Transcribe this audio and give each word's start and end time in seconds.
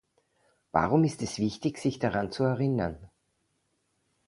Warum 0.71 1.03
ist 1.03 1.21
es 1.21 1.37
wichtig, 1.37 1.77
sich 1.77 1.99
daran 1.99 2.31
zu 2.31 2.41
erinnern? 2.43 3.11